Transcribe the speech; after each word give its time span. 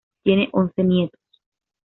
Tiene 0.23 0.49
once 0.53 0.83
nietos. 0.83 1.21